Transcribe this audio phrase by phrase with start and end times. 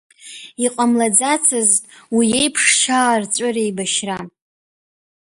[0.65, 1.83] Иҟамлацызт
[2.15, 4.17] уи еиԥш шьаарҵәыра еибашьра.